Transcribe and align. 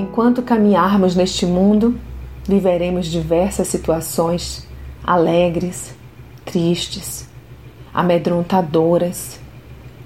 Enquanto 0.00 0.40
caminharmos 0.40 1.14
neste 1.14 1.44
mundo, 1.44 1.94
viveremos 2.48 3.06
diversas 3.06 3.68
situações 3.68 4.66
alegres, 5.04 5.94
tristes, 6.42 7.28
amedrontadoras, 7.92 9.38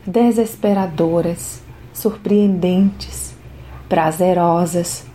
desesperadoras, 0.05 1.63
surpreendentes, 1.93 3.37
prazerosas, 3.89 5.07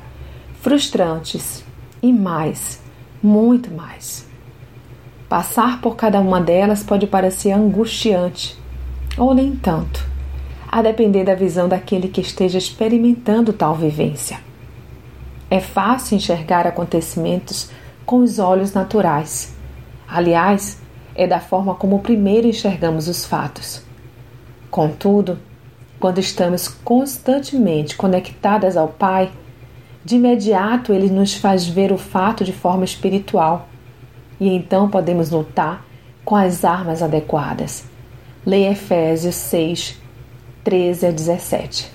frustrantes 0.61 1.61
e 2.01 2.13
mais, 2.13 2.81
muito 3.21 3.69
mais. 3.73 4.25
Passar 5.27 5.81
por 5.81 5.97
cada 5.97 6.21
uma 6.21 6.39
delas 6.39 6.83
pode 6.83 7.05
parecer 7.05 7.51
angustiante, 7.51 8.57
ou 9.17 9.33
nem 9.33 9.57
tanto, 9.57 10.07
a 10.69 10.81
depender 10.81 11.25
da 11.25 11.35
visão 11.35 11.67
daquele 11.67 12.07
que 12.07 12.21
esteja 12.21 12.57
experimentando 12.57 13.51
tal 13.51 13.75
vivência. 13.75 14.47
É 15.49 15.59
fácil 15.59 16.15
enxergar 16.15 16.67
acontecimentos 16.67 17.71
com 18.05 18.17
os 18.17 18.39
olhos 18.39 18.73
naturais. 18.73 19.55
Aliás, 20.07 20.79
é 21.15 21.27
da 21.27 21.39
forma 21.39 21.75
como 21.75 21.99
primeiro 21.99 22.47
enxergamos 22.47 23.07
os 23.07 23.25
fatos. 23.25 23.81
Contudo, 24.69 25.39
quando 25.99 26.19
estamos 26.19 26.67
constantemente 26.67 27.97
conectadas 27.97 28.77
ao 28.77 28.87
Pai, 28.87 29.31
de 30.05 30.15
imediato 30.15 30.93
ele 30.93 31.09
nos 31.09 31.35
faz 31.35 31.67
ver 31.67 31.91
o 31.91 31.97
fato 31.97 32.43
de 32.43 32.53
forma 32.53 32.85
espiritual 32.85 33.67
e 34.39 34.47
então 34.47 34.89
podemos 34.89 35.29
lutar 35.29 35.85
com 36.23 36.35
as 36.35 36.63
armas 36.63 37.03
adequadas. 37.03 37.83
Leia 38.45 38.71
Efésios 38.71 39.35
6, 39.35 39.99
13 40.63 41.07
a 41.07 41.11
17. 41.11 41.91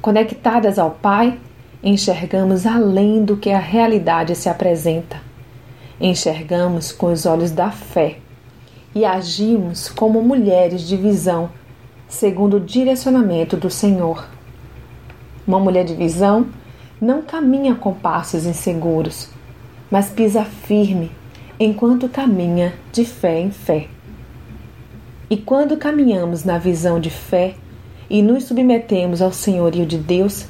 Conectadas 0.00 0.78
ao 0.78 0.92
Pai, 0.92 1.38
enxergamos 1.82 2.66
além 2.66 3.24
do 3.24 3.36
que 3.36 3.50
a 3.50 3.58
realidade 3.58 4.36
se 4.36 4.48
apresenta. 4.48 5.20
Enxergamos 6.00 6.92
com 6.92 7.12
os 7.12 7.26
olhos 7.26 7.50
da 7.50 7.70
fé 7.70 8.18
e 8.94 9.04
agimos 9.04 9.88
como 9.88 10.22
mulheres 10.22 10.82
de 10.82 10.96
visão, 10.96 11.50
segundo 12.08 12.58
o 12.58 12.60
direcionamento 12.60 13.56
do 13.56 13.70
Senhor. 13.70 14.28
Uma 15.46 15.58
mulher 15.58 15.84
de 15.84 15.94
visão 15.94 16.46
não 17.00 17.22
caminha 17.22 17.74
com 17.74 17.92
passos 17.92 18.46
inseguros, 18.46 19.28
mas 19.90 20.08
pisa 20.08 20.44
firme 20.44 21.10
enquanto 21.58 22.08
caminha 22.08 22.74
de 22.92 23.04
fé 23.04 23.40
em 23.40 23.50
fé. 23.50 23.88
E 25.28 25.36
quando 25.36 25.76
caminhamos 25.76 26.44
na 26.44 26.58
visão 26.58 27.00
de 27.00 27.10
fé 27.10 27.54
e 28.10 28.20
nos 28.22 28.44
submetemos 28.44 29.22
ao 29.22 29.32
senhorio 29.32 29.86
de 29.86 29.96
Deus, 29.96 30.46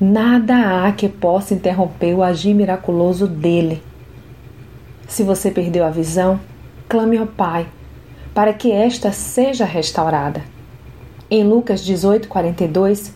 Nada 0.00 0.86
há 0.86 0.92
que 0.92 1.08
possa 1.08 1.54
interromper 1.54 2.14
o 2.14 2.22
agir 2.22 2.54
miraculoso 2.54 3.26
dele. 3.26 3.82
Se 5.08 5.24
você 5.24 5.50
perdeu 5.50 5.84
a 5.84 5.90
visão, 5.90 6.38
clame 6.88 7.18
ao 7.18 7.26
Pai 7.26 7.66
para 8.32 8.52
que 8.52 8.70
esta 8.70 9.10
seja 9.10 9.64
restaurada. 9.64 10.44
Em 11.28 11.42
Lucas 11.42 11.84
18:42, 11.84 13.12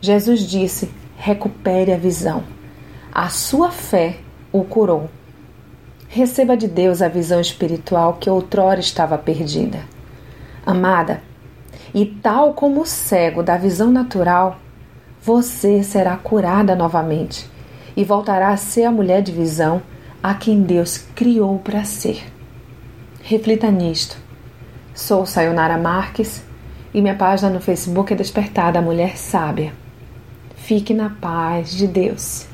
Jesus 0.00 0.40
disse: 0.40 0.90
"Recupere 1.16 1.92
a 1.92 1.96
visão. 1.96 2.42
A 3.12 3.28
sua 3.28 3.70
fé 3.70 4.16
o 4.50 4.64
curou." 4.64 5.08
Receba 6.08 6.56
de 6.56 6.66
Deus 6.66 7.00
a 7.00 7.06
visão 7.06 7.40
espiritual 7.40 8.14
que 8.14 8.28
outrora 8.28 8.80
estava 8.80 9.16
perdida. 9.16 9.84
Amada, 10.66 11.22
e 11.94 12.04
tal 12.04 12.54
como 12.54 12.80
o 12.80 12.86
cego 12.86 13.40
da 13.40 13.56
visão 13.56 13.92
natural, 13.92 14.58
você 15.24 15.82
será 15.82 16.18
curada 16.18 16.76
novamente 16.76 17.48
e 17.96 18.04
voltará 18.04 18.48
a 18.48 18.56
ser 18.58 18.84
a 18.84 18.90
mulher 18.90 19.22
de 19.22 19.32
visão 19.32 19.80
a 20.22 20.34
quem 20.34 20.62
Deus 20.62 20.98
criou 21.14 21.58
para 21.58 21.82
ser. 21.82 22.24
Reflita 23.22 23.70
nisto. 23.70 24.18
Sou 24.94 25.24
Sayonara 25.24 25.78
Marques 25.78 26.44
e 26.92 27.00
minha 27.00 27.14
página 27.14 27.48
no 27.48 27.60
Facebook 27.60 28.12
é 28.12 28.16
Despertada 28.16 28.82
Mulher 28.82 29.16
Sábia. 29.16 29.72
Fique 30.56 30.92
na 30.92 31.08
paz 31.08 31.74
de 31.74 31.86
Deus. 31.86 32.46